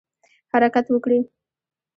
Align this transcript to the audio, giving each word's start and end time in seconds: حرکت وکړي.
حرکت 0.51 0.85
وکړي. 0.93 1.19